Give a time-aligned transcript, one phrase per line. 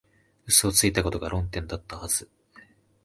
[0.47, 2.27] 嘘をついたことが論点だったはず